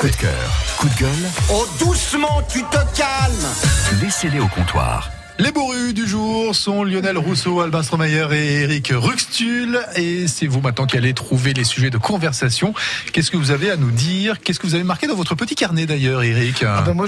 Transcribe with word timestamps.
Coup 0.00 0.08
de 0.08 0.16
cœur, 0.16 0.50
coup 0.78 0.88
de 0.88 0.94
gueule, 1.00 1.30
Oh, 1.52 1.66
doucement, 1.78 2.42
tu 2.50 2.62
te 2.64 2.76
calmes 2.96 4.00
laissez-les 4.00 4.40
au 4.40 4.46
comptoir. 4.48 5.10
Les 5.38 5.50
bourrus 5.50 5.94
du 5.94 6.06
jour 6.06 6.54
sont 6.54 6.84
Lionel 6.84 7.18
Rousseau, 7.18 7.60
Albin 7.60 7.82
Stromayer 7.82 8.26
et 8.32 8.62
Eric 8.62 8.92
Ruxtul. 8.94 9.80
Et 9.96 10.28
c'est 10.28 10.46
vous 10.46 10.60
maintenant 10.60 10.86
qui 10.86 10.96
allez 10.96 11.14
trouver 11.14 11.52
les 11.52 11.64
sujets 11.64 11.90
de 11.90 11.98
conversation. 11.98 12.74
Qu'est-ce 13.12 13.30
que 13.30 13.36
vous 13.36 13.50
avez 13.50 13.70
à 13.70 13.76
nous 13.76 13.90
dire? 13.90 14.40
Qu'est-ce 14.40 14.60
que 14.60 14.66
vous 14.66 14.74
avez 14.74 14.84
marqué 14.84 15.06
dans 15.06 15.14
votre 15.14 15.34
petit 15.34 15.54
carnet 15.54 15.86
d'ailleurs, 15.86 16.22
Eric 16.22 16.64
Ah 16.66 16.82
ben 16.82 16.94
moi, 16.94 17.06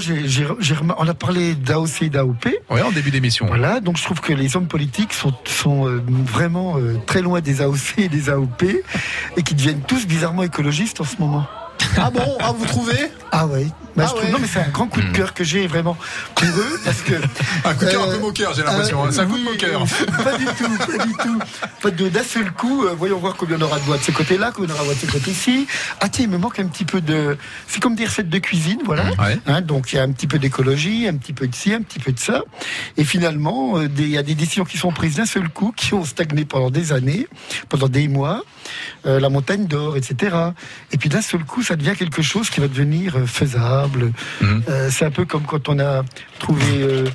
on 0.97 1.07
a 1.07 1.13
parlé 1.13 1.55
d'AOC 1.55 2.01
et 2.03 2.09
d'AOP. 2.09 2.47
Ouais, 2.69 2.81
en 2.81 2.91
début 2.91 3.11
d'émission. 3.11 3.45
Voilà, 3.45 3.79
donc 3.79 3.97
je 3.97 4.03
trouve 4.03 4.21
que 4.21 4.33
les 4.33 4.55
hommes 4.55 4.67
politiques 4.67 5.13
sont, 5.13 5.33
sont 5.45 5.87
euh, 5.87 6.03
vraiment 6.07 6.77
euh, 6.77 6.97
très 7.05 7.21
loin 7.21 7.41
des 7.41 7.61
AOC 7.61 7.99
et 7.99 8.09
des 8.09 8.29
AOP 8.29 8.63
et 9.37 9.43
qui 9.43 9.55
deviennent 9.55 9.81
tous 9.81 10.05
bizarrement 10.07 10.43
écologistes 10.43 10.99
en 11.01 11.05
ce 11.05 11.17
moment. 11.19 11.47
Ah 11.97 12.09
bon 12.11 12.37
Ah, 12.39 12.51
vous 12.51 12.65
trouvez? 12.65 13.11
Ah 13.31 13.47
ouais, 13.47 13.67
bah, 13.95 14.03
Ah 14.05 14.07
je 14.07 14.11
trouve, 14.13 14.23
ouais. 14.25 14.31
non 14.31 14.37
mais 14.39 14.47
c'est 14.47 14.59
un 14.59 14.69
grand 14.69 14.87
coup 14.87 15.01
de 15.01 15.11
cœur 15.11 15.33
que 15.33 15.43
j'ai 15.43 15.67
vraiment 15.67 15.97
pour 16.35 16.47
eux 16.47 16.79
parce 16.83 17.01
que 17.01 17.13
Un 17.65 17.73
coup 17.73 17.85
de 17.85 17.89
cœur 17.91 18.03
un 18.03 18.07
Euh, 18.09 18.15
peu 18.15 18.19
moqueur, 18.19 18.53
j'ai 18.53 18.63
l'impression. 18.63 19.03
hein. 19.03 19.09
C'est 19.11 19.19
un 19.21 19.25
coup 19.27 19.37
de 19.37 19.43
moqueur. 19.43 19.81
euh, 19.83 20.23
Pas 20.23 20.37
du 20.37 20.45
tout, 20.45 20.77
pas 20.97 21.05
du 21.05 21.13
tout. 21.13 21.39
De- 21.91 22.09
d'un 22.09 22.23
seul 22.23 22.51
coup, 22.51 22.85
euh, 22.85 22.95
voyons 22.97 23.17
voir 23.19 23.35
combien 23.35 23.57
on 23.57 23.61
aura 23.61 23.79
de 23.79 23.83
voix 23.85 23.97
de 23.97 24.03
ce 24.03 24.11
côté-là, 24.11 24.51
combien 24.53 24.71
on 24.73 24.73
aura 24.75 24.81
de 24.83 24.85
voix 24.87 24.95
de 24.95 24.99
ce 24.99 25.11
côté-ci. 25.11 25.67
Ah 26.01 26.09
tiens, 26.09 26.25
il 26.25 26.29
me 26.31 26.37
manque 26.37 26.59
un 26.59 26.67
petit 26.67 26.85
peu 26.85 26.99
de... 27.01 27.37
C'est 27.67 27.81
comme 27.81 27.95
des 27.95 28.05
recettes 28.05 28.29
de 28.29 28.37
cuisine, 28.39 28.79
voilà. 28.85 29.05
Ouais. 29.19 29.39
Hein, 29.47 29.61
donc 29.61 29.93
il 29.93 29.95
y 29.95 29.99
a 29.99 30.03
un 30.03 30.11
petit 30.11 30.27
peu 30.27 30.39
d'écologie, 30.39 31.07
un 31.07 31.15
petit 31.15 31.33
peu 31.33 31.47
de 31.47 31.55
ci, 31.55 31.73
un 31.73 31.81
petit 31.81 31.99
peu 31.99 32.11
de 32.11 32.19
ça. 32.19 32.41
Et 32.97 33.03
finalement, 33.03 33.77
euh, 33.77 33.87
il 33.97 34.09
y 34.09 34.17
a 34.17 34.23
des 34.23 34.35
décisions 34.35 34.65
qui 34.65 34.77
sont 34.77 34.91
prises 34.91 35.15
d'un 35.15 35.25
seul 35.25 35.47
coup, 35.49 35.71
qui 35.75 35.93
ont 35.93 36.03
stagné 36.05 36.43
pendant 36.45 36.69
des 36.69 36.91
années, 36.93 37.27
pendant 37.69 37.87
des 37.87 38.07
mois. 38.07 38.43
Euh, 39.05 39.19
la 39.19 39.29
montagne 39.29 39.67
d'or, 39.67 39.95
etc. 39.95 40.35
Et 40.91 40.97
puis 40.97 41.07
d'un 41.07 41.21
seul 41.21 41.43
coup, 41.43 41.61
ça 41.61 41.75
devient 41.75 41.93
quelque 41.95 42.23
chose 42.23 42.49
qui 42.49 42.59
va 42.61 42.67
devenir 42.67 43.15
euh, 43.17 43.25
Mhm. 44.41 44.63
Euh, 44.69 44.89
c'est 44.91 45.05
un 45.05 45.11
peu 45.11 45.25
comme 45.25 45.43
quand 45.43 45.69
on 45.69 45.79
a 45.79 46.03
trouvé 46.39 46.63
euh, 46.81 47.05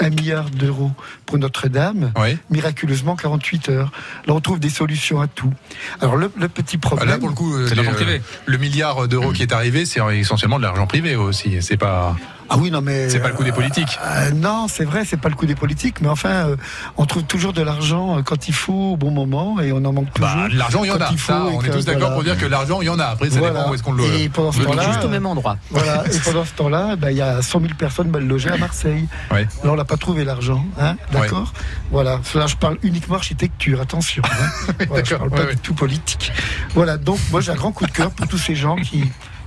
un 0.00 0.08
milliard 0.10 0.48
d'euros 0.50 0.90
pour 1.26 1.36
Notre-Dame, 1.38 2.12
Ouais. 2.18 2.38
miraculeusement 2.50 3.14
48 3.16 3.68
heures. 3.68 3.92
Là, 4.26 4.32
on 4.34 4.40
trouve 4.40 4.58
des 4.58 4.70
solutions 4.70 5.20
à 5.20 5.26
tout. 5.26 5.52
Alors 6.00 6.16
le, 6.16 6.30
le 6.38 6.48
petit 6.48 6.76
Ah, 6.82 6.86
problème. 6.86 7.08
Là, 7.08 7.18
pour 7.18 7.28
le 7.28 7.34
coup, 7.34 7.54
euh, 7.54 7.66
C'est 7.68 7.72
de 7.74 7.76
l'argent 7.82 7.90
les, 7.98 8.04
privé. 8.04 8.18
euh, 8.18 8.40
le 8.46 8.56
milliard 8.58 9.06
d'euros 9.08 9.32
qui 9.32 9.42
est 9.42 9.52
arrivé, 9.52 9.84
c'est 9.84 10.00
essentiellement 10.16 10.58
de 10.58 10.62
l'argent 10.64 10.86
privé 10.86 11.14
aussi. 11.16 11.60
C'est 11.60 11.76
pas, 11.76 12.16
ah 12.48 12.56
oui, 12.58 12.70
non 12.70 12.80
mais. 12.80 13.08
c'est 13.08 13.20
pas 13.20 13.28
le 13.28 13.34
coup 13.34 13.44
des 13.44 13.52
politiques. 13.52 13.98
Euh, 14.04 14.30
non, 14.32 14.66
c'est 14.68 14.84
vrai, 14.84 15.04
c'est 15.04 15.16
pas 15.16 15.28
le 15.28 15.34
coup 15.34 15.46
des 15.46 15.54
politiques, 15.54 16.00
mais 16.00 16.08
enfin, 16.08 16.48
euh, 16.48 16.56
on 16.96 17.04
trouve 17.06 17.24
toujours 17.24 17.52
de 17.52 17.62
l'argent 17.62 18.18
euh, 18.18 18.22
quand 18.22 18.48
il 18.48 18.54
faut, 18.54 18.92
au 18.92 18.96
bon 18.96 19.10
moment, 19.10 19.60
et 19.60 19.72
on 19.72 19.84
en 19.84 19.92
manque 19.92 20.12
toujours. 20.12 20.30
Bah, 20.30 20.48
de 20.48 20.56
l'argent, 20.56 20.84
il 20.84 20.88
y 20.88 20.90
en 20.90 20.98
quand 20.98 21.04
a. 21.04 21.08
il 21.12 21.18
faut 21.18 21.32
Ça, 21.32 21.44
on 21.52 21.62
est 21.62 21.70
tous 21.70 21.84
d'accord 21.84 22.00
voilà. 22.00 22.14
pour 22.14 22.24
dire 22.24 22.38
que 22.38 22.46
l'argent, 22.46 22.80
il 22.80 22.86
y 22.86 22.88
en 22.88 22.98
a. 22.98 23.04
Après, 23.06 23.30
ça 23.30 23.38
Voilà. 23.38 23.58
dépend 23.60 23.70
où 23.70 23.74
est-ce 23.74 23.82
qu'on 23.82 23.92
le. 23.92 24.04
Et 24.04 24.28
pendant 24.28 24.52
ce 24.52 24.62
temps-là, 24.62 24.82
juste 24.84 25.00
euh, 25.02 25.06
au 25.06 25.10
même 25.10 25.26
endroit. 25.26 25.56
Voilà, 25.70 26.04
et 26.06 26.18
pendant 26.20 26.44
ce 26.44 26.52
temps-là, 26.52 26.96
ben, 26.96 27.10
il 27.10 27.16
y 27.16 27.22
a 27.22 27.42
100 27.42 27.60
000 27.60 27.72
personnes 27.78 28.10
mal 28.10 28.26
logées 28.26 28.50
à 28.50 28.56
Marseille. 28.56 29.06
Ouais. 29.30 29.42
Là, 29.64 29.72
on 29.72 29.76
n'a 29.76 29.84
pas 29.84 29.96
trouvé 29.96 30.24
l'argent, 30.24 30.64
hein, 30.80 30.96
d'accord 31.12 31.52
Voilà, 31.90 32.20
là, 32.34 32.46
je 32.46 32.56
parle 32.56 32.78
uniquement 32.82 33.16
architecture, 33.16 33.80
attention. 33.80 34.22
Hein. 34.24 34.72
Voilà, 34.88 35.04
je 35.04 35.14
parle 35.14 35.30
pas 35.30 35.44
ouais, 35.44 35.54
du 35.54 35.60
tout 35.60 35.74
politique. 35.74 36.32
Voilà, 36.74 36.96
donc 36.96 37.18
moi, 37.30 37.40
j'ai 37.40 37.50
un 37.52 37.56
grand 37.56 37.72
coup 37.72 37.86
de 37.86 37.90
cœur 37.90 38.10
pour 38.10 38.26
tous 38.28 38.38
ces 38.38 38.54
gens 38.54 38.76
qui 38.76 39.04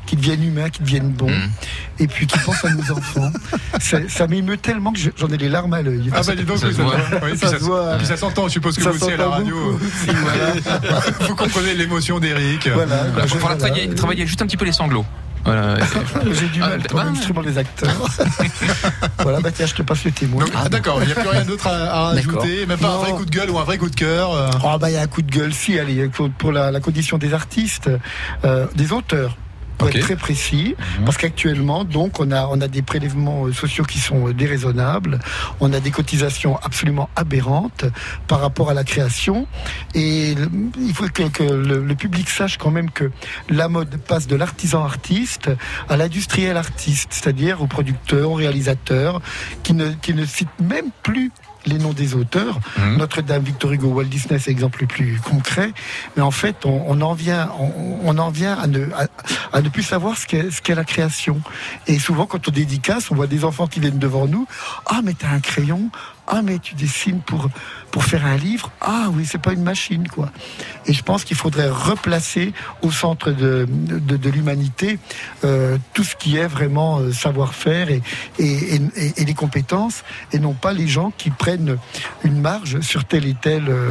qui 0.10 0.16
deviennent 0.16 0.44
humains, 0.44 0.70
qui 0.70 0.82
deviennent 0.82 1.12
bons, 1.12 1.30
Mhm. 1.30 1.50
et 2.00 2.08
puis 2.08 2.26
qui 2.26 2.40
pensent 2.40 2.66
à 2.66 2.72
nos 2.72 2.92
enfants. 2.98 3.32
Ça, 3.80 4.00
ça 4.10 4.26
m'émeut 4.26 4.58
tellement 4.58 4.92
que 4.92 4.98
je- 5.00 5.12
j'en 5.16 5.28
ai 5.28 5.38
les 5.38 5.50
larmes 5.50 5.74
à 5.74 5.82
l'œil. 5.84 6.10
Ah 6.14 6.22
bah 6.26 6.36
dis 6.36 6.44
donc, 6.44 6.58
Ça 6.58 6.68
oui, 6.68 6.74
se 6.74 6.82
voit. 6.82 6.96
puis 7.22 7.38
Ça 7.38 7.48
ça, 7.50 7.60
se 7.60 7.64
voit. 7.64 7.96
puis 7.98 8.08
ça 8.08 8.18
s'entend, 8.18 8.48
je 8.48 8.54
suppose 8.54 8.76
que 8.76 8.82
Ça 8.84 8.90
vous 8.90 9.04
aussi 9.04 9.14
à 9.14 9.18
la 9.18 9.30
radio. 9.30 9.56
aussi, 9.76 10.10
voilà. 10.24 11.00
vous 11.28 11.36
comprenez 11.36 11.76
l'émotion 11.76 12.20
d'Eric. 12.20 12.68
Voilà, 12.74 13.04
Il 13.08 13.14
bah, 13.14 13.22
je- 13.24 13.28
faudra 13.28 13.40
voilà. 13.50 13.58
travailler, 13.58 13.90
travailler 13.96 14.26
juste 14.26 14.42
un 14.42 14.48
petit 14.48 14.58
peu 14.58 14.66
les 14.66 14.72
sanglots. 14.72 15.06
Voilà. 15.46 15.78
J'ai 16.34 16.48
du 16.48 16.60
mal 16.60 16.82
Ah, 16.84 16.94
bah, 16.94 17.06
sur 17.22 17.42
les 17.42 17.58
acteurs. 17.58 17.90
voilà, 19.20 19.40
bah 19.40 19.52
tiens, 19.52 19.66
je 19.68 19.74
te 19.76 19.82
passe 19.84 20.04
le 20.04 20.12
témoin. 20.12 20.44
Donc, 20.44 20.54
ah, 20.56 20.68
d'accord, 20.70 21.00
il 21.02 21.06
n'y 21.06 21.12
a 21.12 21.16
plus 21.16 21.30
rien 21.30 21.46
d'autre 21.46 21.68
à, 21.68 22.08
à 22.08 22.12
ajouter, 22.12 22.66
même 22.66 22.78
pas 22.80 22.90
un 22.90 22.98
vrai 22.98 23.12
coup 23.12 23.26
de 23.26 23.32
gueule 23.32 23.50
ou 23.50 23.58
un 23.60 23.64
vrai 23.64 23.78
coup 23.78 23.90
de 23.90 23.96
cœur. 23.96 24.34
euh. 24.34 24.50
Oh 24.66 24.78
bah 24.80 24.90
il 24.90 24.94
y 24.94 24.98
a 24.98 25.02
un 25.02 25.08
coup 25.08 25.22
de 25.22 25.32
gueule, 25.32 25.54
si, 25.54 25.78
allez, 25.80 26.08
pour- 26.10 26.30
pour 26.32 26.52
la, 26.52 26.72
la 26.72 26.80
condition 26.82 27.18
des 27.18 27.34
artistes, 27.34 27.90
euh, 28.44 28.66
des 28.76 28.92
auteurs. 28.92 29.38
Pour 29.80 29.88
Ok. 29.88 29.96
être 29.96 30.02
très 30.02 30.16
précis, 30.18 30.76
parce 31.06 31.18
qu'actuellement, 31.18 31.86
donc, 31.86 32.20
on 32.20 32.32
a, 32.32 32.46
on 32.48 32.60
a 32.62 32.68
des 32.68 32.82
prélèvements 32.82 33.46
euh, 33.46 33.54
sociaux 33.54 33.86
qui 33.86 33.98
sont 34.00 34.28
euh, 34.28 34.34
déraisonnables, 34.34 35.20
on 35.62 35.72
a 35.74 35.80
des 35.80 35.90
cotisations 35.90 36.60
absolument 36.62 37.10
aberrantes 37.16 37.86
par 38.28 38.42
rapport 38.42 38.70
à 38.70 38.74
la 38.74 38.84
création, 38.84 39.48
et 39.96 40.36
il 40.78 40.94
faut 40.94 41.08
que, 41.08 41.24
que 41.30 41.44
le, 41.44 41.84
le 41.86 41.96
public 41.96 42.30
sache 42.30 42.58
quand 42.58 42.72
même 42.72 42.92
que 42.92 43.10
la 43.50 43.70
mode 43.70 43.96
passe 44.06 44.28
de 44.28 44.36
l'artisan 44.36 44.84
artiste 44.84 45.50
à 45.88 45.96
l'industriel 45.96 46.58
artiste, 46.58 47.08
c'est-à-dire 47.12 47.62
au 47.62 47.68
producteur, 47.68 48.30
au 48.32 48.36
réalisateur, 48.36 49.22
qui 49.64 49.74
ne, 49.74 49.92
qui 49.92 50.14
ne 50.14 50.26
cite 50.26 50.50
même 50.62 50.90
plus 51.04 51.32
les 51.66 51.78
noms 51.78 51.92
des 51.92 52.16
auteurs. 52.16 52.60
Mhm. 52.78 52.98
Notre-Dame, 52.98 53.44
Victor 53.44 53.74
Hugo, 53.74 53.88
Walt 53.90 54.06
Disney, 54.06 54.40
c'est 54.40 54.50
l'exemple 54.50 54.80
le 54.82 54.88
plus 54.88 55.20
concret. 55.20 55.72
Mais 56.16 56.24
en 56.24 56.32
fait, 56.32 56.66
on, 56.66 56.86
on 56.88 57.02
en 57.02 57.14
vient, 57.14 57.50
on, 57.60 58.00
on 58.06 58.18
en 58.18 58.30
vient 58.30 58.54
à 58.58 58.66
ne, 58.68 58.86
à, 58.94 59.08
à 59.54 59.62
ne 59.62 59.70
plus 59.70 59.84
savoir 59.84 60.18
ce 60.18 60.26
qu'est, 60.28 60.52
ce 60.52 60.74
la 60.74 60.84
création. 60.84 61.42
Et 61.88 62.00
souvent, 62.00 62.26
quand 62.26 62.48
on 62.48 62.52
dédicace, 62.52 63.12
on 63.12 63.16
voit 63.16 63.28
des 63.28 63.44
enfants 63.44 63.68
qui 63.68 63.80
viennent 63.80 64.00
devant 64.00 64.28
nous. 64.28 64.48
Ah, 64.86 65.02
mais 65.04 65.14
t'as 65.14 65.30
un 65.30 65.40
crayon. 65.40 65.90
Ah, 66.32 66.44
mais 66.44 66.60
tu 66.60 66.76
dessines 66.76 67.22
pour, 67.22 67.50
pour 67.90 68.04
faire 68.04 68.24
un 68.24 68.38
livre. 68.38 68.72
Ah, 68.82 69.08
oui, 69.14 69.26
c'est 69.26 69.42
pas 69.42 69.52
une 69.52 69.64
machine, 69.64 70.08
quoi. 70.08 70.30
Et 70.86 70.94
je 70.94 71.02
pense 71.02 71.24
qu'il 71.24 71.36
faudrait 71.36 71.70
replacer 71.70 72.54
au 72.84 72.92
centre 72.92 73.32
de, 73.32 73.66
de, 73.68 74.16
de 74.16 74.30
l'humanité 74.30 75.00
euh, 75.44 75.78
tout 75.94 76.04
ce 76.04 76.16
qui 76.16 76.38
est 76.38 76.46
vraiment 76.46 77.00
euh, 77.00 77.12
savoir-faire 77.12 77.90
et, 77.90 78.04
et, 78.38 78.76
et, 78.76 79.14
et 79.18 79.26
les 79.26 79.34
compétences, 79.34 80.04
et 80.32 80.38
non 80.38 80.54
pas 80.54 80.72
les 80.72 80.88
gens 80.88 81.12
qui 81.18 81.32
prennent 81.32 81.78
une 82.24 82.40
marge 82.42 82.80
sur 82.82 83.06
tel 83.06 83.26
et 83.26 83.36
tel 83.42 83.68
euh, 83.68 83.90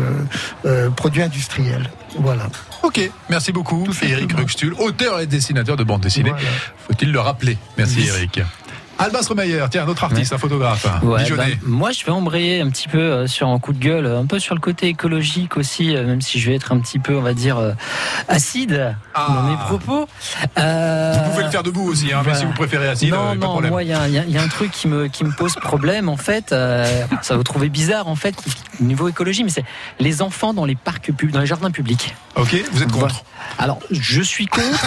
euh, 0.64 0.90
produit 0.90 1.22
industriel. 1.22 1.90
Voilà. 2.18 2.48
Ok, 2.82 3.10
merci 3.28 3.52
beaucoup, 3.52 3.84
Tout 3.84 3.94
Eric. 4.04 4.32
Ruxtul, 4.32 4.74
auteur 4.74 5.20
et 5.20 5.26
dessinateur 5.26 5.76
de 5.76 5.84
bande 5.84 6.00
dessinée. 6.02 6.30
Voilà. 6.30 6.46
Faut-il 6.86 7.12
le 7.12 7.20
rappeler? 7.20 7.58
Merci 7.76 7.98
Oui. 7.98 8.08
Eric. 8.08 8.40
Albin 9.00 9.22
Stromayer, 9.22 9.64
tiens, 9.70 9.84
un 9.84 9.88
autre 9.88 10.02
artiste, 10.02 10.32
un 10.32 10.38
photographe, 10.38 10.86
Ouais, 11.04 11.22
Dijonais. 11.22 11.52
bah, 11.54 11.56
moi, 11.66 11.90
je 11.92 12.04
vais 12.04 12.10
embrayer 12.10 12.60
un 12.60 12.68
petit 12.68 12.88
peu 12.88 12.98
euh, 12.98 13.26
sur 13.28 13.46
un 13.48 13.58
coup 13.60 13.72
de 13.72 13.78
gueule, 13.78 14.06
un 14.06 14.26
peu 14.26 14.40
sur 14.40 14.56
le 14.56 14.60
côté 14.60 14.88
écologique 14.88 15.56
aussi, 15.56 15.94
euh, 15.94 16.04
même 16.04 16.20
si 16.20 16.40
je 16.40 16.50
vais 16.50 16.56
être 16.56 16.72
un 16.72 16.80
petit 16.80 16.98
peu, 16.98 17.16
on 17.16 17.20
va 17.22 17.32
dire, 17.32 17.58
euh, 17.58 17.72
acide 18.26 18.96
Ah. 19.14 19.26
dans 19.28 19.42
mes 19.44 19.56
propos. 19.56 20.08
Euh, 20.58 21.12
Vous 21.24 21.30
pouvez 21.30 21.44
le 21.44 21.50
faire 21.50 21.62
debout 21.62 21.84
aussi, 21.88 22.12
hein, 22.12 22.22
mais 22.26 22.34
si 22.34 22.44
vous 22.44 22.52
préférez 22.52 22.88
acide, 22.88 23.12
non, 23.12 23.18
euh, 23.20 23.28
pas 23.28 23.34
de 23.36 23.40
non, 23.40 23.48
problème. 23.50 23.70
moi, 23.70 23.82
il 23.84 23.88
y, 23.88 23.92
a 23.92 24.00
un- 24.00 24.06
il 24.08 24.14
y 24.14 24.18
a- 24.18 24.24
il 24.24 24.30
y 24.32 24.38
a 24.38 24.42
un 24.42 24.48
truc 24.48 24.72
qui 24.72 24.88
me, 24.88 25.06
qui 25.06 25.22
me 25.24 25.30
pose 25.32 25.54
problème, 25.54 26.08
en 26.08 26.16
fait. 26.16 26.50
euh, 26.52 27.04
ça 27.22 27.34
va 27.34 27.38
vous 27.38 27.44
trouver 27.44 27.68
bizarre, 27.68 28.08
en 28.08 28.16
fait, 28.16 28.34
au 28.80 28.84
niveau 28.84 29.08
écologie, 29.08 29.44
mais 29.44 29.50
c'est 29.50 29.64
les 30.00 30.22
enfants 30.22 30.52
dans 30.54 30.64
les 30.64 30.74
parcs 30.76 31.12
publics, 31.12 31.30
dans 31.32 31.40
les 31.40 31.46
jardins 31.46 31.70
publics. 31.70 32.16
Ok, 32.36 32.56
vous 32.72 32.82
êtes 32.82 32.90
contre 32.92 33.22
Alors, 33.58 33.78
je 33.90 34.22
suis 34.22 34.46
contre 34.46 34.86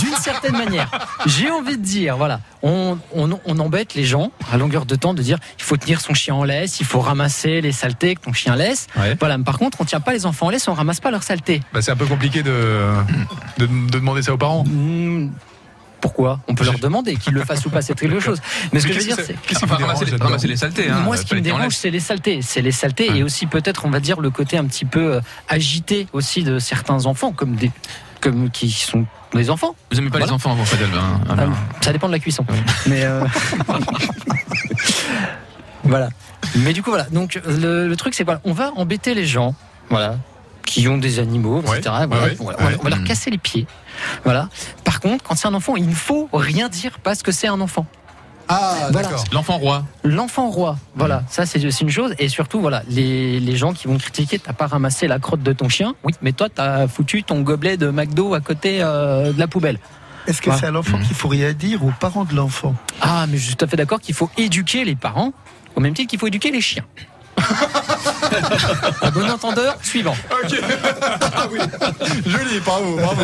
d'une 0.00 0.14
certaine 0.16 0.56
manière. 0.56 0.88
J'ai 1.26 1.50
envie 1.50 1.76
de 1.76 1.82
dire, 1.82 2.16
voilà, 2.16 2.40
on, 2.62 2.98
on, 3.14 3.31
on 3.44 3.58
embête 3.58 3.94
les 3.94 4.04
gens 4.04 4.30
à 4.52 4.56
longueur 4.56 4.86
de 4.86 4.94
temps 4.94 5.14
de 5.14 5.22
dire 5.22 5.38
il 5.58 5.62
faut 5.64 5.76
tenir 5.76 6.00
son 6.00 6.14
chien 6.14 6.34
en 6.34 6.44
laisse, 6.44 6.80
il 6.80 6.86
faut 6.86 7.00
ramasser 7.00 7.60
les 7.60 7.72
saletés 7.72 8.14
que 8.16 8.20
ton 8.22 8.32
chien 8.32 8.56
laisse. 8.56 8.86
Ouais. 8.96 9.16
Voilà, 9.18 9.38
mais 9.38 9.44
par 9.44 9.58
contre, 9.58 9.80
on 9.80 9.84
tient 9.84 10.00
pas 10.00 10.12
les 10.12 10.26
enfants 10.26 10.46
en 10.46 10.50
laisse, 10.50 10.66
on 10.68 10.74
ramasse 10.74 11.00
pas 11.00 11.10
leurs 11.10 11.22
saletés. 11.22 11.60
Bah, 11.72 11.82
C'est 11.82 11.90
un 11.92 11.96
peu 11.96 12.06
compliqué 12.06 12.42
de, 12.42 12.52
de, 13.58 13.66
de 13.66 13.90
demander 13.98 14.22
ça 14.22 14.32
aux 14.34 14.38
parents. 14.38 14.64
Hmm, 14.64 15.30
Pourquoi? 16.00 16.40
On 16.48 16.54
peut 16.54 16.64
leur 16.64 16.78
demander 16.78 17.16
qu'ils 17.16 17.32
le 17.34 17.44
fassent 17.44 17.64
ou 17.66 17.70
pas, 17.70 17.80
c'est 17.82 17.98
quelque 17.98 18.18
chose. 18.20 18.40
Mais 18.72 18.80
ce 18.80 18.86
que 18.88 18.92
je 18.92 18.98
veux 18.98 19.04
dire, 19.04 19.16
c'est. 19.16 19.36
Qu'est-ce 19.46 19.64
Enfin, 19.64 19.76
ramasser, 19.76 20.04
les, 20.06 20.16
ramasser 20.16 20.48
les 20.48 20.56
saletés. 20.56 20.88
Hein, 20.88 21.00
Moi, 21.04 21.16
ce 21.16 21.24
qui 21.24 21.34
me 21.36 21.40
dérange, 21.40 21.74
c'est 21.76 21.90
les 21.90 22.00
saletés. 22.00 22.40
C'est 22.42 22.60
les 22.62 22.72
saletés 22.72 23.10
Ouais. 23.10 23.18
et 23.18 23.22
aussi 23.22 23.46
peut-être, 23.46 23.84
on 23.84 23.90
va 23.90 24.00
dire, 24.00 24.20
le 24.20 24.30
côté 24.30 24.56
un 24.58 24.64
petit 24.64 24.84
peu 24.84 25.14
euh, 25.14 25.20
agité 25.48 26.08
aussi 26.12 26.42
de 26.42 26.58
certains 26.58 27.06
enfants, 27.06 27.30
comme 27.32 27.54
des, 27.54 27.70
comme 28.22 28.48
qui 28.50 28.70
sont 28.70 29.04
des 29.34 29.50
enfants. 29.50 29.74
Vous 29.90 29.98
aimez 29.98 30.08
pas 30.08 30.12
Voilà. 30.18 30.26
les 30.26 30.32
enfants, 30.32 30.54
vous, 30.54 30.64
Fadel 30.64 30.88
hein, 30.94 31.20
Ah, 31.28 31.46
ça 31.82 31.92
dépend 31.92 32.06
de 32.06 32.12
la 32.12 32.18
cuisson. 32.20 32.46
Mais 32.86 33.02
euh, 33.04 33.24
voilà. 35.84 36.08
Mais 36.56 36.72
du 36.72 36.82
coup 36.82 36.90
voilà. 36.90 37.04
Donc 37.10 37.40
le, 37.46 37.88
le 37.88 37.96
truc 37.96 38.14
c'est 38.14 38.24
voilà, 38.24 38.40
on 38.44 38.52
va 38.52 38.72
embêter 38.76 39.14
les 39.14 39.26
gens, 39.26 39.54
voilà, 39.90 40.16
qui 40.64 40.86
ont 40.88 40.98
des 40.98 41.18
animaux, 41.18 41.62
Ouais, 41.66 41.78
etc. 41.78 41.94
ouais, 42.00 42.06
Voilà, 42.06 42.24
ouais, 42.24 42.36
voilà, 42.38 42.58
on 42.58 42.62
va- 42.64 42.68
ouais. 42.70 42.76
on 42.80 42.84
va 42.84 42.90
leur 42.90 42.98
Mm. 43.00 43.04
casser 43.04 43.30
les 43.30 43.38
pieds. 43.38 43.66
Voilà. 44.24 44.48
Par 44.84 45.00
contre, 45.00 45.24
quand 45.24 45.34
c'est 45.34 45.48
un 45.48 45.54
enfant, 45.54 45.76
il 45.76 45.88
ne 45.88 45.94
faut 45.94 46.28
rien 46.32 46.68
dire 46.68 46.98
parce 47.02 47.22
que 47.22 47.32
c'est 47.32 47.48
un 47.48 47.60
enfant. 47.60 47.86
Ah, 48.48 48.88
Voilà. 48.90 49.08
d'accord. 49.08 49.24
L'enfant 49.32 49.58
roi. 49.58 49.84
L'enfant 50.04 50.50
roi, 50.50 50.76
voilà, 50.94 51.22
ça 51.28 51.46
c'est 51.46 51.58
c'est 51.70 51.80
une 51.84 51.90
chose. 51.90 52.14
Et 52.18 52.28
surtout, 52.28 52.60
voilà, 52.60 52.82
les, 52.88 53.40
les 53.40 53.56
gens 53.56 53.72
qui 53.72 53.86
vont 53.88 53.96
critiquer, 53.98 54.38
t'as 54.38 54.52
pas 54.52 54.66
ramassé 54.66 55.06
la 55.08 55.18
crotte 55.18 55.42
de 55.42 55.52
ton 55.52 55.68
chien, 55.68 55.94
oui, 56.04 56.12
mais 56.22 56.32
toi 56.32 56.48
t'as 56.54 56.86
foutu 56.88 57.22
ton 57.22 57.40
gobelet 57.40 57.76
de 57.76 57.88
McDo 57.90 58.34
à 58.34 58.40
côté 58.40 58.78
euh, 58.82 59.32
de 59.32 59.38
la 59.38 59.46
poubelle. 59.46 59.78
Est-ce 60.26 60.40
que 60.42 60.50
Ouais. 60.50 60.56
c'est 60.58 60.66
à 60.66 60.70
l'enfant 60.70 60.98
qu'il 60.98 61.14
faut 61.16 61.28
rien 61.28 61.52
dire 61.52 61.84
aux 61.84 61.92
parents 61.98 62.24
de 62.24 62.34
l'enfant? 62.34 62.74
Ah, 63.00 63.26
mais 63.28 63.38
je 63.38 63.46
suis 63.46 63.56
tout 63.56 63.64
à 63.64 63.68
fait 63.68 63.76
d'accord 63.76 64.00
qu'il 64.00 64.14
faut 64.14 64.30
éduquer 64.36 64.84
les 64.84 64.94
parents, 64.96 65.32
au 65.74 65.80
même 65.80 65.94
titre 65.94 66.10
qu'il 66.10 66.18
faut 66.18 66.26
éduquer 66.28 66.50
les 66.50 66.60
chiens. 66.60 66.84
À 69.02 69.10
bon 69.10 69.28
entendeur, 69.30 69.76
suivant. 69.82 70.16
Ok. 70.30 70.60
Ah 71.34 71.46
oui. 71.50 71.58
Joli, 72.26 72.60
bravo, 72.60 72.96
bravo. 72.96 73.22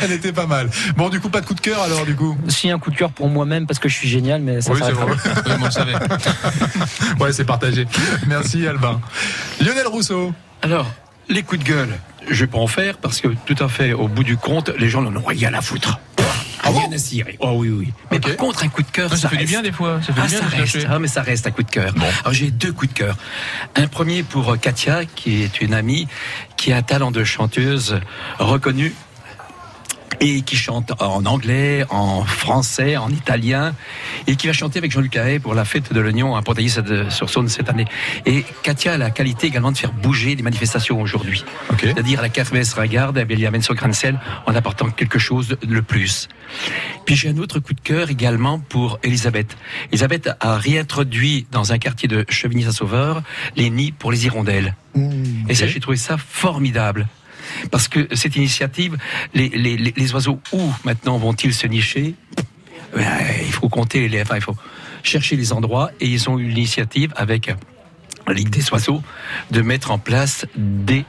Elle 0.00 0.12
était 0.12 0.32
pas 0.32 0.46
mal. 0.46 0.68
Bon, 0.96 1.08
du 1.08 1.20
coup, 1.20 1.28
pas 1.28 1.40
de 1.40 1.46
coup 1.46 1.54
de 1.54 1.60
cœur 1.60 1.82
alors, 1.82 2.04
du 2.04 2.14
coup. 2.14 2.36
Si 2.48 2.70
un 2.70 2.78
coup 2.78 2.90
de 2.90 2.96
cœur 2.96 3.10
pour 3.10 3.28
moi-même 3.28 3.66
parce 3.66 3.78
que 3.78 3.88
je 3.88 3.94
suis 3.94 4.08
génial, 4.08 4.40
mais 4.40 4.60
ça 4.60 4.72
Oui, 4.72 4.80
c'est 4.84 4.92
vrai. 4.92 5.12
Oui, 5.46 5.52
on 5.60 5.70
savait. 5.70 5.94
Ouais, 7.20 7.32
c'est 7.32 7.44
partagé. 7.44 7.86
Merci, 8.26 8.66
Albin. 8.66 9.00
Lionel 9.60 9.86
Rousseau. 9.86 10.32
Alors, 10.62 10.86
les 11.28 11.42
coups 11.42 11.62
de 11.62 11.68
gueule, 11.68 11.98
je 12.28 12.44
vais 12.44 12.50
pas 12.50 12.58
en 12.58 12.66
faire 12.66 12.96
parce 12.98 13.20
que 13.20 13.28
tout 13.46 13.62
à 13.62 13.68
fait, 13.68 13.92
au 13.92 14.08
bout 14.08 14.24
du 14.24 14.36
compte, 14.36 14.70
les 14.78 14.88
gens 14.88 15.02
n'en 15.02 15.14
ont 15.20 15.24
rien 15.24 15.52
à 15.54 15.60
foutre. 15.60 15.98
Cirer. 16.98 17.36
Oh 17.40 17.52
oui, 17.56 17.70
oui. 17.70 17.92
Mais 18.10 18.20
par 18.20 18.36
contre, 18.36 18.64
un 18.64 18.68
coup 18.68 18.82
de 18.82 18.90
cœur, 18.90 19.10
Ça, 19.10 19.16
ça, 19.16 19.28
fait 19.28 19.38
du 19.38 19.46
bien 19.46 19.62
des 19.62 19.72
fois. 19.72 20.00
Ça 20.06 20.12
fait 20.12 20.20
Ah, 20.22 20.26
du 20.26 20.30
bien 20.30 20.38
ça 20.40 20.44
de 20.46 20.50
se 20.50 20.76
reste. 20.76 20.86
Ah, 20.90 20.98
mais 20.98 21.08
ça 21.08 21.22
reste 21.22 21.46
un 21.46 21.50
coup 21.50 21.62
de 21.62 21.70
cœur. 21.70 21.92
Alors, 22.22 22.32
j'ai 22.32 22.50
deux 22.50 22.72
coups 22.72 22.92
de 22.92 22.98
cœur. 22.98 23.16
Un 23.76 23.86
premier 23.86 24.22
pour 24.22 24.58
Katia, 24.58 25.04
qui 25.04 25.42
est 25.42 25.60
une 25.60 25.74
amie, 25.74 26.08
qui 26.56 26.72
a 26.72 26.76
un 26.76 26.82
talent 26.82 27.10
de 27.10 27.24
chanteuse 27.24 28.00
reconnu 28.38 28.94
et 30.20 30.42
qui 30.42 30.56
chante 30.56 30.92
en 31.00 31.24
anglais, 31.24 31.84
en 31.88 32.24
français, 32.24 32.96
en 32.96 33.10
italien, 33.10 33.74
et 34.26 34.36
qui 34.36 34.46
va 34.46 34.52
chanter 34.52 34.78
avec 34.78 34.92
Jean-Luc 34.92 35.16
Haët 35.16 35.42
pour 35.42 35.54
la 35.54 35.64
fête 35.64 35.92
de 35.92 36.00
l'Oignon 36.00 36.36
à 36.36 36.42
Pontailly-sur-Saône 36.42 37.48
cette 37.48 37.68
année. 37.68 37.86
Et 38.26 38.44
Katia 38.62 38.94
a 38.94 38.98
la 38.98 39.10
qualité 39.10 39.46
également 39.46 39.72
de 39.72 39.78
faire 39.78 39.92
bouger 39.92 40.34
les 40.34 40.42
manifestations 40.42 41.00
aujourd'hui. 41.00 41.44
Ok. 41.70 41.80
C'est-à-dire 41.82 42.20
la 42.20 42.28
kermesse 42.28 42.74
ringarde, 42.74 43.16
elle 43.16 43.38
y 43.38 43.46
amène 43.46 43.62
son 43.62 43.74
grain 43.74 43.88
de 43.88 43.94
sel 43.94 44.20
en 44.46 44.54
apportant 44.54 44.90
quelque 44.90 45.18
chose 45.18 45.48
de 45.48 45.74
le 45.74 45.82
plus. 45.82 46.28
Puis 47.06 47.16
j'ai 47.16 47.30
un 47.30 47.38
autre 47.38 47.58
coup 47.58 47.74
de 47.74 47.80
cœur 47.80 48.10
également 48.10 48.58
pour 48.58 48.98
Elisabeth. 49.02 49.56
Elisabeth 49.90 50.30
a 50.40 50.56
réintroduit 50.56 51.46
dans 51.50 51.72
un 51.72 51.78
quartier 51.78 52.08
de 52.08 52.26
Chevigny-Saint-Sauveur 52.28 53.22
les 53.56 53.70
nids 53.70 53.92
pour 53.92 54.12
les 54.12 54.26
hirondelles. 54.26 54.74
Mmh. 54.94 55.48
Et 55.48 55.54
ça, 55.54 55.66
j'ai 55.66 55.80
trouvé 55.80 55.96
ça 55.96 56.18
formidable. 56.18 57.08
Parce 57.70 57.88
que 57.88 58.08
cette 58.14 58.36
initiative, 58.36 58.96
les, 59.34 59.48
les, 59.48 59.76
les- 59.76 60.12
oiseaux, 60.14 60.40
où 60.52 60.72
maintenant 60.84 61.18
vont-ils 61.18 61.54
se 61.54 61.66
nicher? 61.66 62.14
Ben, 62.94 63.04
Il 63.46 63.52
faut 63.52 63.68
compter 63.68 64.08
les, 64.08 64.22
enfin, 64.22 64.36
il 64.36 64.42
faut 64.42 64.56
chercher 65.02 65.36
les 65.36 65.52
endroits 65.52 65.90
et 66.00 66.06
ils 66.08 66.28
ont 66.28 66.38
eu 66.38 66.48
l'initiative 66.48 67.12
avec 67.16 67.52
la 68.26 68.32
Ligue 68.34 68.50
des 68.50 68.68
oiseaux 68.72 69.02
de 69.50 69.62
mettre 69.62 69.90
en 69.90 69.98
place 69.98 70.44
des 70.56 71.04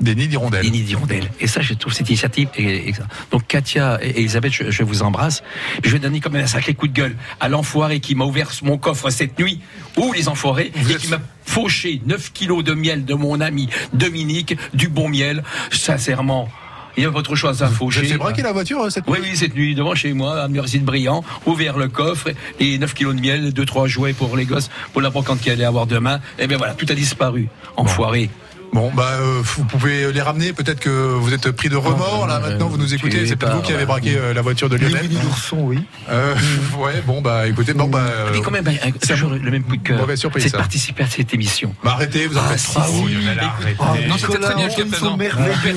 Des 0.00 0.14
nids 0.14 0.28
d'hirondelles. 0.28 0.62
des 0.64 0.70
nids 0.70 0.82
d'hirondelles. 0.82 1.30
Et 1.40 1.46
ça, 1.46 1.60
je 1.60 1.74
trouve 1.74 1.92
cette 1.92 2.08
initiative. 2.08 2.48
Et, 2.56 2.88
et- 2.88 2.94
donc, 3.30 3.46
Katia 3.46 3.98
et 4.02 4.18
Elisabeth, 4.20 4.52
je, 4.52 4.70
je 4.70 4.82
vous 4.82 5.02
embrasse. 5.02 5.42
Puis 5.82 5.90
je 5.90 5.96
vais 5.96 5.98
donner 6.00 6.20
comme 6.20 6.36
un 6.36 6.46
sacré 6.46 6.72
coup 6.74 6.88
de 6.88 6.92
gueule 6.94 7.16
à 7.38 7.48
l'enfoiré 7.48 8.00
qui 8.00 8.14
m'a 8.14 8.24
ouvert 8.24 8.50
mon 8.62 8.78
coffre 8.78 9.10
cette 9.10 9.38
nuit, 9.38 9.60
ou 9.98 10.12
les 10.14 10.28
enfoirés, 10.28 10.72
Vous 10.74 10.90
et 10.90 10.94
êtes- 10.94 11.00
qui 11.02 11.08
m'a 11.08 11.20
fauché 11.50 12.00
9 12.06 12.32
kilos 12.32 12.62
de 12.62 12.74
miel 12.74 13.04
de 13.04 13.14
mon 13.14 13.40
ami 13.40 13.68
Dominique, 13.92 14.56
du 14.72 14.88
bon 14.88 15.08
miel. 15.08 15.42
Sincèrement, 15.72 16.48
il 16.96 17.02
y 17.02 17.06
a 17.06 17.10
votre 17.10 17.34
chose 17.34 17.60
à 17.62 17.68
faucher. 17.68 18.00
avez 18.00 18.16
braqué 18.18 18.42
la 18.42 18.52
voiture 18.52 18.90
cette 18.90 19.08
nuit 19.08 19.18
oui, 19.20 19.36
cette 19.36 19.54
nuit, 19.56 19.74
devant 19.74 19.96
chez 19.96 20.12
moi, 20.12 20.42
à 20.42 20.46
l'université 20.46 20.78
de 20.78 20.84
Briand, 20.84 21.24
ouvert 21.46 21.76
le 21.76 21.88
coffre, 21.88 22.28
et 22.60 22.78
9 22.78 22.94
kilos 22.94 23.16
de 23.16 23.20
miel, 23.20 23.52
2-3 23.52 23.88
jouets 23.88 24.12
pour 24.12 24.36
les 24.36 24.44
gosses, 24.44 24.70
pour 24.92 25.02
la 25.02 25.10
brocante 25.10 25.40
qu'il 25.40 25.50
allait 25.50 25.64
avoir 25.64 25.86
demain. 25.86 26.20
Et 26.38 26.46
bien 26.46 26.56
voilà, 26.56 26.74
tout 26.74 26.86
a 26.88 26.94
disparu. 26.94 27.48
Enfoiré. 27.76 28.30
Bon, 28.72 28.90
bah, 28.94 29.10
euh, 29.20 29.40
vous 29.42 29.64
pouvez 29.64 30.12
les 30.12 30.20
ramener. 30.22 30.52
Peut-être 30.52 30.78
que 30.80 30.88
vous 30.90 31.34
êtes 31.34 31.50
pris 31.50 31.68
de 31.68 31.76
remords 31.76 32.26
là. 32.28 32.36
euh, 32.36 32.40
Maintenant, 32.50 32.68
vous 32.68 32.76
nous 32.78 32.94
écoutez. 32.94 33.26
C'est 33.26 33.32
es 33.32 33.36
peut-être 33.36 33.50
pas- 33.50 33.54
vous 33.56 33.62
qui 33.62 33.72
avez 33.72 33.84
braqué 33.84 34.16
euh, 34.16 34.32
la 34.32 34.42
voiture 34.42 34.68
de 34.68 34.76
Lionel. 34.76 35.08
L'ourson, 35.24 35.58
oui. 35.60 35.80
Euh, 36.08 36.34
ouais, 36.78 37.02
bon, 37.06 37.20
bah, 37.20 37.46
écoutez, 37.48 37.72
bon, 37.74 37.88
bah, 37.88 38.00
euh, 38.08 38.32
Et 38.34 38.40
quand 38.40 38.50
même, 38.52 38.64
c'est 39.02 39.14
toujours 39.14 39.30
le 39.30 39.50
même 39.50 39.64
coup 39.64 39.76
de 39.76 39.82
cœur. 39.82 39.98
mauvaise 39.98 40.20
surprise, 40.20 40.44
C'est 40.44 40.52
de 40.52 40.56
participer 40.56 41.02
à 41.02 41.06
cette 41.08 41.34
émission. 41.34 41.74
bah, 41.82 41.92
arrêtez, 41.94 42.26
vous 42.26 42.36
en 42.38 42.42
Ah, 42.44 42.50
faites 42.50 42.60
si, 42.60 42.74
trop, 42.74 43.08
si. 43.08 43.14
Lionel, 43.14 43.40
Écoute, 43.42 43.76
arrêtez. 43.80 44.06
Non, 44.08 44.16
c'était 44.18 44.38
très 44.38 44.54
bien 44.54 44.66
jusqu'à 44.68 44.84
présent. 44.86 45.18
Père 45.18 45.36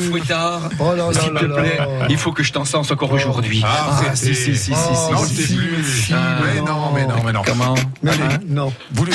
Fouettard, 0.10 0.70
Oh 0.80 0.94
s'il 1.14 1.34
te 1.34 1.46
plaît, 1.46 1.80
il 2.10 2.18
faut 2.18 2.32
que 2.32 2.44
je 2.44 2.54
t'en 2.54 2.66
sens 2.66 2.92
encore 2.92 3.12
aujourd'hui. 3.12 3.62
Ah, 3.66 4.02
Ah, 4.12 4.16
si, 4.16 4.36
si, 4.36 4.56
si, 4.56 4.58
si, 4.58 4.72
Oh, 4.74 5.14
non, 5.14 5.26
je 5.26 5.34
t'ai 5.36 5.44
si, 5.44 5.58
mais 6.14 6.60
non. 6.60 6.66
non, 6.66 6.92
mais 6.94 7.06
non, 7.08 7.16
mais 7.26 7.32
non. 7.34 7.42
Comment? 7.46 7.76
Non, 8.04 8.12
hein, 8.12 8.38
non. 8.48 8.74
Le- 8.96 9.12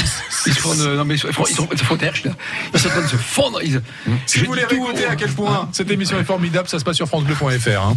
Ils 0.47 0.55
se 0.55 0.61
font 0.61 0.75
de, 0.75 0.97
non 0.97 1.05
mais 1.05 1.15
ils, 1.15 1.21
font- 1.33 1.45
ils 1.49 1.55
sont, 1.55 1.69
ils 1.73 1.79
se 1.79 1.85
font 1.85 1.97
d'herche, 1.97 2.25
là. 2.25 2.33
Ils 2.75 2.81
sont 2.81 2.89
en 2.89 2.91
train 2.93 3.03
de 3.03 3.07
se 3.09 3.17
fondre. 3.17 3.61
Si 4.27 4.41
vous 4.41 4.47
voulez 4.47 4.65
réécouter 4.65 5.07
à 5.07 5.17
quel 5.17 5.31
point 5.31 5.69
cette 5.73 5.91
émission 5.91 6.19
est 6.19 6.25
formidable, 6.25 6.69
ça 6.69 6.79
se 6.79 6.85
passe 6.85 6.97
sur 6.97 7.07
francebleu.fr. 7.07 7.83
Hein. 7.83 7.97